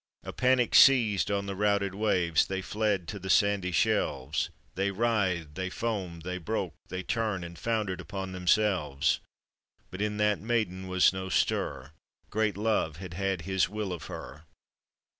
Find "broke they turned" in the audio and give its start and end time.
6.39-7.45